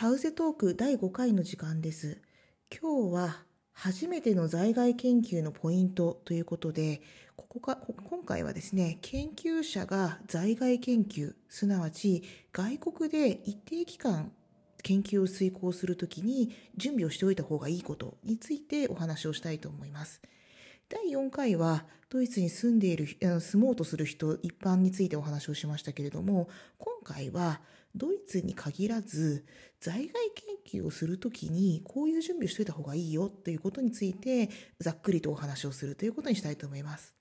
[0.00, 2.22] パウゼトーク第5回の時間です。
[2.70, 7.02] 今日は初めての在外研究のポイントということで、
[7.34, 12.22] ここかこ今回はですね、研究者が在外研究、すなわち
[12.52, 14.30] 外国で一定期間
[14.84, 20.22] 研究を遂行するときに準備をしておいた方がいいことについてお話をしたいと思います。
[20.88, 23.08] 第4回はドイツに住んでいる
[23.40, 27.60] 住もうとする人一般についてお話をしましたけれども今回は
[27.94, 29.44] ドイツに限らず
[29.80, 30.12] 在外
[30.70, 37.18] 研究をするときにこういう準備をしておいた方がいいよということについてざっくりとお話をするということにしたいと思います。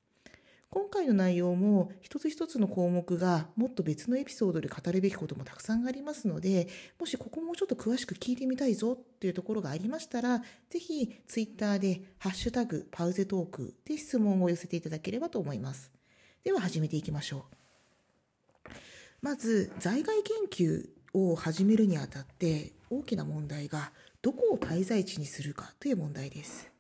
[0.70, 6.68] 今回の内容も一つ一つの項目がもっと別のエピソードで語るべきこともたくさんありますので
[7.00, 15.90] もしここもうちょっと詳しく聞いてみたいぞっていうところがありましたらぜひツイッターで「ハッシュタグパウゼトーク」で質問を寄せていただければと思います
[16.44, 17.67] では始めていきましょう
[19.28, 26.72] まず在外研究を始めるにあたって大きな問題がどこを滞在地にするかという問題です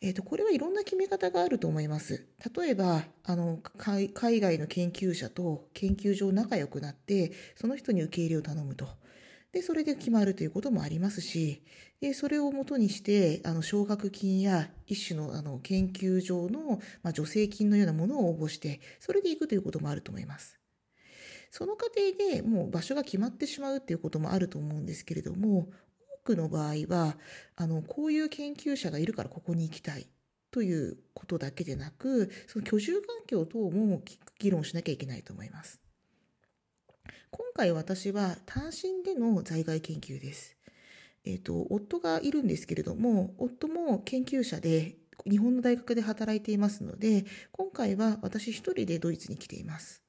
[0.00, 2.26] えー、とこれはいろんな決め方があると思います。
[2.56, 8.88] 例えばあの海外の研究者と研究所仲良くなってその人に受け入れを頼むと。
[9.52, 11.62] でそれで決まるということもありますし
[12.00, 20.59] でそれをもとにしてあの奨学金や一種のあの研究所の、まあ、助成金のようなものを応募してそれで行くということもあると思います。
[21.50, 25.68] その過程でもう場所が決まってしまうということもあると思うんですけれども
[26.22, 27.16] 多くの場合は
[27.56, 30.06] あのこういう研究者がいるからここに行きたい
[30.50, 34.02] ということだけでなくその居住環境等も
[34.38, 35.80] 議論しなきゃいけないと思います。
[37.30, 40.56] 今回私は単身での在外研究です。
[41.24, 44.96] えっ、ー、と夫がいるんですけれども夫も研究者で
[45.28, 50.02] 日本の大学で働いていますので今回は私一人でドイツに来ています。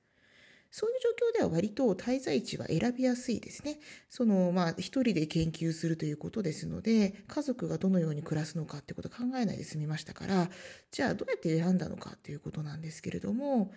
[0.71, 3.79] そういう状況では割と滞在地は選びやすいですね。
[4.09, 10.49] そのまあ一人で研究するということですので家族がどのように暮らすのかってこと考えないで済みましたから
[10.89, 13.71] じゃあどうやって選んだのかということなんですけれども、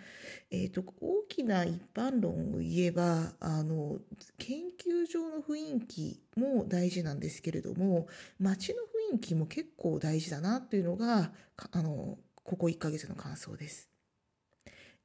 [0.51, 3.97] えーと、大きな一般論を言えばあの
[4.37, 8.07] 研究所の雰囲気も大事なんですけれども
[8.39, 8.75] 街の
[9.11, 11.31] 雰囲気も結構大事だなというのが
[11.71, 13.89] あのここ1ヶ月の感想です。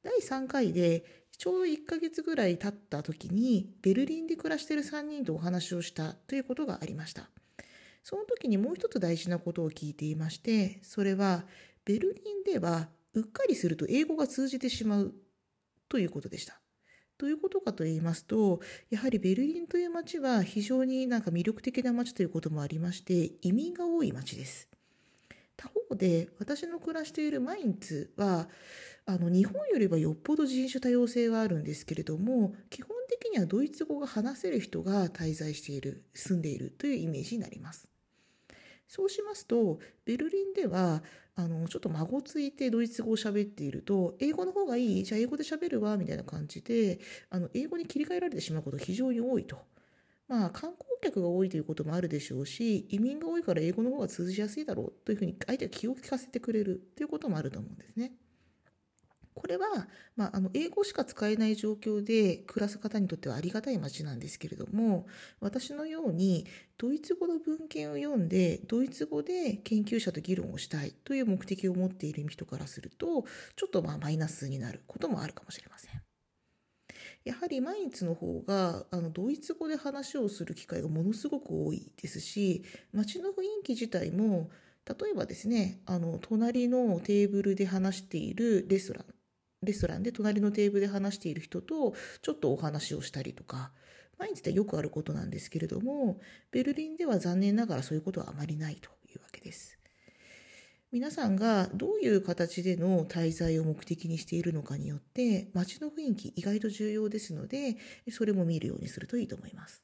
[0.03, 7.31] 第3回でちょうど1ヶ月ぐらい経った時にベルリンで暮らしている3人とお話をしたということがありました。
[8.03, 11.45] その時にもう一つ大事なことを聞いていましてそれは
[11.83, 15.15] ベルリンではうっかりすると英語が通じてしまう
[15.89, 16.61] ということでした。
[17.17, 18.59] どういうことかと言いますと
[18.91, 24.67] やはりベルリンという街は非常になんか魅力的な街ということもありまして移民が多い街です。
[25.57, 28.47] 他方で私の暮らしているマインツは
[29.05, 37.87] あの日本よりはよっぽど人種多様性はあるんですけれども基本的にはドイツ語が話せる人が滞在している住んでいるというイメージになります。
[38.87, 41.01] そうしますとベルリンでは
[41.35, 49.57] あのちょっと孫ついてドイツ語を喋っていると英語の方がいいじゃあ英語で喋るわみたいな感じであの英語に切り替えられてしまうことが非常に多いと。
[50.27, 58.13] まあ、観光客が多いということもあるでしょうし移民が多いから英語の方が通じやすいだろうというふうに相手が気を利かせてくれるということもあると思うんですね。
[59.33, 65.07] これは、まあ、あの英語しか使えない状況で暮らす方にとってはありがたい街なんですけれども
[65.39, 66.45] 私のように
[66.77, 73.25] ドイツ語の文献を読んでドイツ語で研究者と議論をしたいという目的を持っている人からすると
[73.55, 76.01] ちょっとまあマイナスになることもあるかもしれません。
[77.23, 82.63] やはり毎日の方があのドイツ語で話をする機会がものすごく多いですし
[82.93, 84.49] 街の雰囲気自体も
[84.87, 89.05] 例えばですねあの隣のテーブルで話しているレストラン
[89.63, 93.71] レストランで隣のテーブルで話している人とちょっとお話をしたりとか
[94.17, 96.19] 毎日でよくあることなんですけれども
[96.51, 99.77] ベルリンでは残念ながらそういうことはあまりないというわけです。
[100.91, 107.77] 皆さんがどういう形での滞在を目的にしているのかによって街の雰囲気意外と重要ですので
[108.09, 109.83] それも見るようにするといいと思います。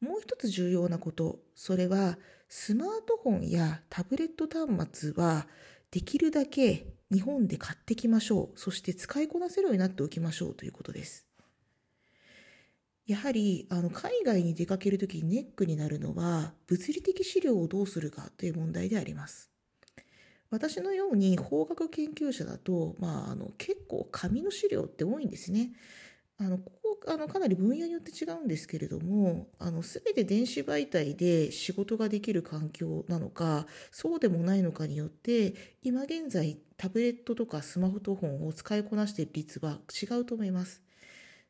[0.00, 2.16] もう一つ重要なことそれは
[2.48, 5.48] スマートフォンやタブレット端末は
[5.90, 11.26] できるだけ日本で買ってきましょうそして使いこなせるようになっておきましょうということです。
[13.06, 19.50] やはりあの海外に出かけるときにネックになるのは物理的資料をどうするかという問題であります。
[20.50, 25.70] 私のように法学研究者だと、まあ、あの結構紙の資料って多いんですね。
[26.38, 40.82] あのここあのかなり分野によって違うんですけれどもあの全て電子媒体で仕事ができる環境なのかそうでもないのかによって今現在タブレットとかスマートフォンを使いこなしている率は違うと思います。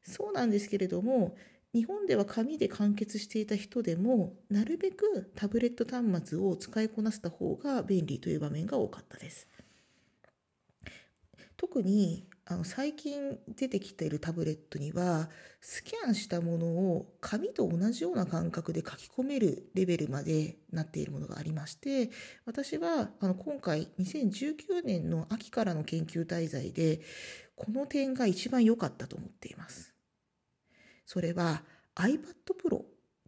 [0.03, 1.37] そうなんですけれども
[1.75, 9.49] 日本では紙で完結していた人でもなるべくタブレット端末を使いこなせた方が便利という場面が多かったです。
[11.57, 15.29] 特にあの最近出てきているタブレットには
[15.61, 22.11] スキャンしたものを紙と同じような感覚で書き込めるレベルまでなっているものがありまして
[22.45, 27.01] 私はあの今回2019年の秋からの研究滞在で
[27.57, 29.95] この点が一番良かったと思っています。
[31.05, 31.63] それは
[31.97, 32.19] iPad
[32.63, 32.83] Pro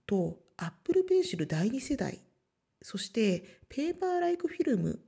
[0.06, 2.18] と Apple Pencil 第2世代
[2.82, 5.00] そしてペーパーライクフィルム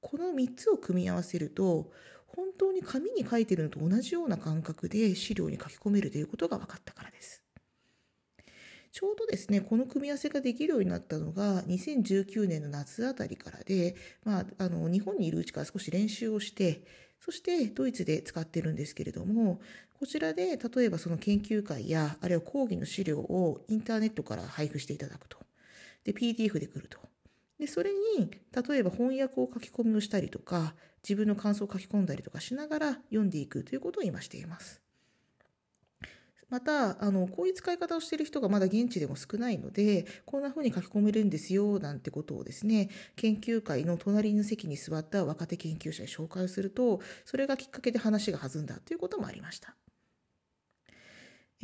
[0.00, 1.92] この3つを組み合わせると
[2.36, 7.42] 本当に紙に書いてるのと同じような感覚で資料に書き込めるということが分かったからです。
[8.94, 16.84] ちょうどですね、この組み合わせができるようになったのが2019年の夏あたりからで、まあ、あの、日本にいるうちから少し練習をして、
[17.18, 19.60] そしてドイツで使ってるんですけれども、
[19.98, 25.38] こちらで例えばその研究会や、あるいは講義の資料をインターネットから配布していただくと。
[26.04, 26.98] で、PDF で来ると。
[27.64, 28.30] で、それに、
[28.68, 34.82] 例えば翻訳を書き込みをしたりとか、自分の感想を書き込んだりとかしながら読んでいくということを今しています。
[36.50, 49.74] また、あの、こういう使い方をしている人がまだ現地でも少ないので、こんな風に書き込めるんですよ、なんてことをですね、研究会の隣の席に座った若手研究者に紹介すると、それがきっかけで話が弾んだということもありました。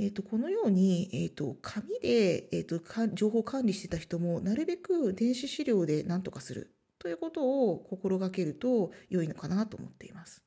[0.01, 2.81] えーと、このように、えーと、紙で、えーと、
[3.13, 10.43] 情報管理してた人もなるべく電子資料で何とかするということを心がけると良いのかなと思っています。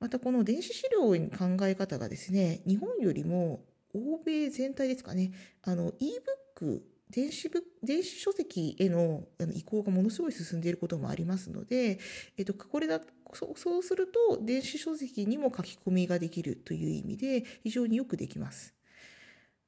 [0.00, 3.60] またこの電子資料の考え方がですね日本よりも
[3.94, 5.30] 欧米全体ですかね
[5.62, 6.80] あの e-book
[7.10, 9.24] 電子ブ電子書籍への
[9.54, 11.98] 移行がものすごい進んでいることもありますので、
[12.38, 13.00] えっと、これだ
[13.34, 18.74] そうそうすると電子書籍にも書き込みができるという意味で非常によくできます。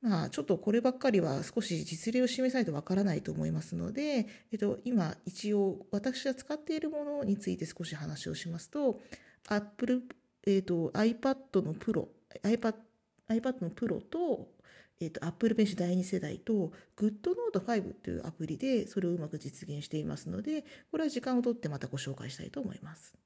[0.01, 9.01] まあ、ちょっとこればっかりは少し実例を示さないとわからないと思いますので、えっと、今一応私が使っているものについて少し話をしますと
[9.49, 10.03] Apple、
[10.45, 12.09] えっと、iPad の Pro
[12.43, 12.75] iPad,
[13.29, 14.49] iPad の Pro と
[15.03, 23.22] えーと、Apple Pencil 第2世代と GoodNote 5というアプリでそれをうまく実現していますのでこれは時間をとってまたご紹介したいと思います。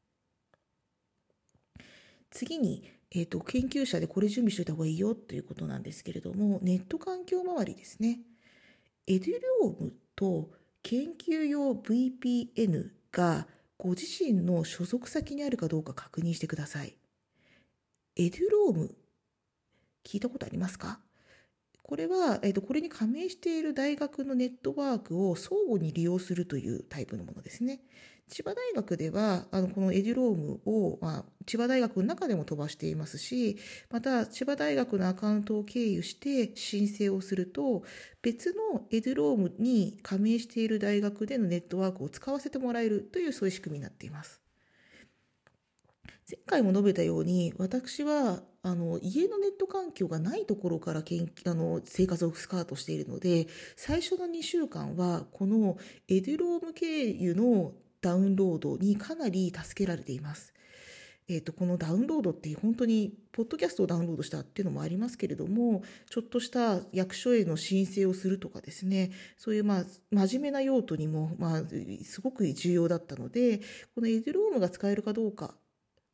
[2.37, 8.21] 次に、えーと、研究者でこれ準備しておいた方がいいよということなんですけれどもネット環境周りですね。
[9.06, 10.50] エデュロームと
[10.83, 13.47] 研究用 VPN が
[13.79, 16.99] ご自身の所属先にあるかどうか確認してください。
[18.17, 18.94] エデュローム
[20.05, 21.00] 聞いたことありますか？
[21.83, 27.81] これは、えーと、これに加盟している大学のネットワークを相互に利用するというタイプのものですね。
[28.28, 33.56] 千葉大学では、あの、このエデュロームを、まあ、千葉大学の中でも飛ばしていますし、
[33.88, 37.84] また、千葉大学のアカウントを経由して申請をすると、
[38.23, 44.40] 別のエデュロームに加盟している大学でのネットワークを使わせてもらえるという、そういう仕組みになっています。
[46.28, 53.46] 前回も述べたように私はあの家のネット環境がないところからけんあの生活をスカートしているので
[53.76, 55.78] 最初の2週間はこの
[56.08, 57.75] エデュローム経由の
[58.06, 60.53] ダウンロードにかなり助けられています。
[61.29, 71.62] えーと、このダウンロードって本当にポッドキャストをダウンロードしたっていうのもありますけれどもちょっとした役所への申請をするとかですねそういうまあ真面目な用途にもまあ
[72.04, 73.59] すごく重要だったので
[73.97, 75.57] このエデュロームが使えるかどうか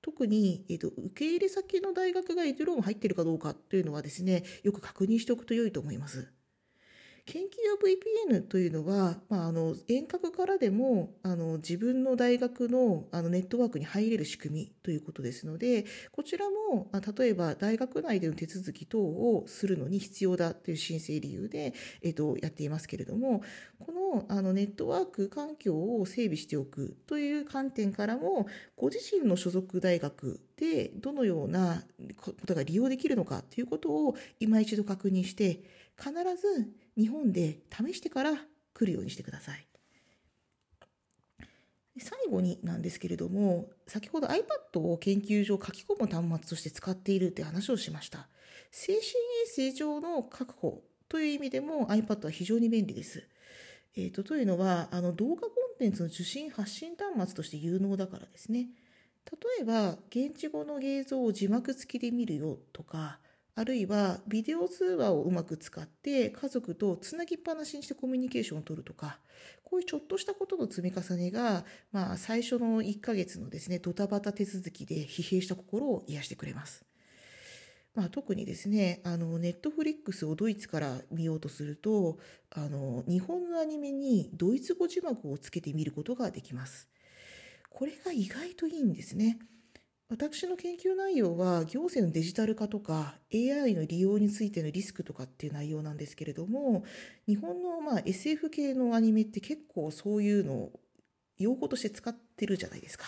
[0.00, 6.32] 特に、えーと、受け入れ先の大学がエデュローム入ってるかどうかというのはですね、よく確認しておくと良いと思います。
[7.24, 23.42] 研究用 VPN というのは、まあ、あの遠隔からでもあの自分の大学のあのネットワークに入れる仕組みということですのでこちらも、例えば大学内での手続き等をするのに必要だという申請理由で、えっと、やっていますけれども
[23.78, 31.82] このあのネットワーク環境を整備しておくという観点からもご自身の所属大学でどのような
[32.16, 35.60] ことが利用できるのかということを今一度確認して
[35.96, 38.32] 必ず日本で試してから
[38.74, 39.66] 来るようにしてください。
[41.98, 48.28] 最後になんですけれども、先ほど iPad を研究所書き込む端末として使っているって話をしました。
[48.70, 49.02] 精神衛
[49.46, 53.28] 生上の確保という意味でも iPad は非常に便利です。
[53.94, 58.70] えーと、というのはあの動画コンテンツの受信発信端末として有能だからですね。
[59.30, 63.20] 例えば現地語の映像を字幕付きで見るよとか
[63.54, 69.18] あるいはビデオ通話をうまく使って家族とつなぎっぱなしにしてコミュニケーションを取るとか
[69.64, 76.84] こういうちょっとしたことの積み重ねが、まあ、最初の1ヶ月のですねドタバタ手続きで疲弊した心を癒してくれます。
[77.94, 82.18] まあ、特にですねあのネットフリックスをドイツから見ようとすると
[82.50, 86.88] あの日本のアニメにドイツ語字幕をつけて見ることができます
[87.68, 89.38] これが意外といいんですね
[90.12, 96.84] 私の研究内容は行政のデジタル化とか AI の利用についてのリスクとかっていう内容なんですけれども
[97.26, 100.80] 日本のまあ SF 系のアニメって結構そういうのを
[101.38, 103.06] 用語として使ってるじゃないですか。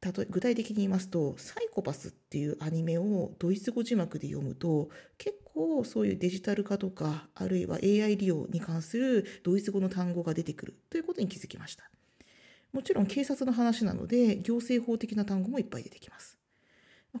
[0.00, 4.88] 例え具体的に言いますと「サイコパス」っていうアニメをドイツ語字幕で読むと
[5.18, 11.90] 結構そういうデジタル化とかあるいは AI 利用に関するドイツ語の単語が出てくるということに気づきました。
[12.72, 16.38] もちろん警察の話なので行政法的な単語もいっぱい出てきます。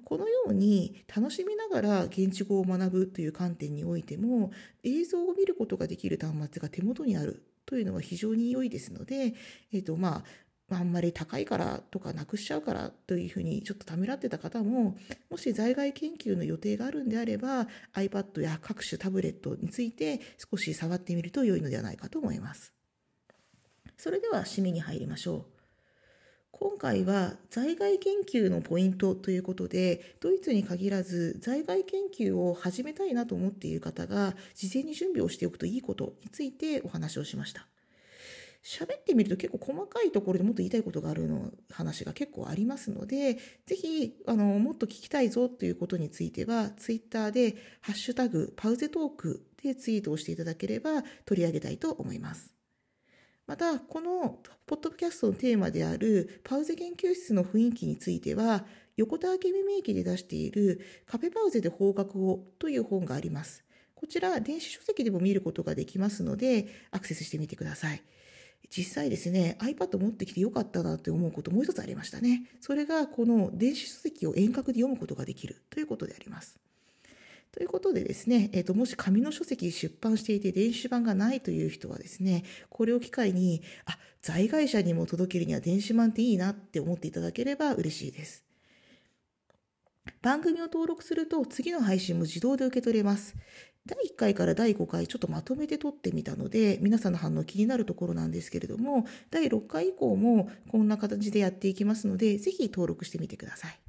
[0.04, 4.52] このように楽しみながら現地語を学ぶという観点においても
[4.84, 9.34] 映像を見ることができる端末が手元にあるというのは非常に良いですので、
[9.72, 10.24] えーとま
[10.70, 14.96] あ、あんまり高いからとかなくしちゃうからというふうにちょっとためらってた方も
[15.30, 22.77] もし在外研究の予定があるんであれば iPad や各種タブレットについて少し触ってみると良いのではないかと思います。
[23.98, 25.44] それでは締めに入りましょう。
[26.52, 37.66] 今回は在外研究のポイントということで、ドイツに限らず在外研究を始めたいなと思っている方が事前に準備をしておくといいことについてお話をしました。
[38.64, 52.57] 喋ってみると結構細かいところでもっと言いたいことがあるの話が結構ありますので、ぜひ、あの、もっと聞きたいぞということについては、ツイッターで、ハッシュタグ、パウゼトークでツイートをしていただければ取り上げたいと思います。
[53.48, 58.66] また、このポッドキャストのテーマであるパウゼ研究室の雰囲気については、
[58.98, 63.64] 横田明美名義で出しているカフェパウゼで方角をという本があります。
[63.94, 68.02] こちら、電子書籍でも見ることができますので、アクセスしてみてください。
[68.68, 72.42] 実際ですね、iPad 持ってきてよかったなって思うこともう一つありましたね。
[72.60, 76.58] それがこの電子書籍を遠隔で読むことができるということであります。
[77.52, 88.44] ということでですね、えっ、ー、と、もし紙の書籍出版していて電子版がないという人はですね、これを機会に、あ、在外者にも届けるには電子版っていいなって思っていただければ嬉しいです。
[90.22, 93.34] 番組を登録すると次の配信も自動で受け取れます。
[93.86, 103.80] 第1回から第5回ちょっとまとめて撮ってみたので皆さんの反応気になるところなんですけれども第6回以降もこんな形でやっていきますのでぜひ登録してみてください。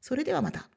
[0.00, 0.68] それではまた。